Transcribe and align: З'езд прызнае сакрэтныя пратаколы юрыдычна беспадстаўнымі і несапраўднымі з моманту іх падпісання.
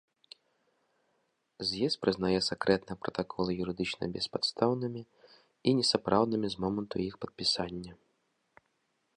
З'езд 1.71 1.97
прызнае 2.05 2.39
сакрэтныя 2.49 2.97
пратаколы 3.03 3.51
юрыдычна 3.65 4.03
беспадстаўнымі 4.15 5.03
і 5.05 5.69
несапраўднымі 5.81 6.47
з 6.55 6.65
моманту 6.67 6.95
іх 7.09 7.13
падпісання. 7.27 7.91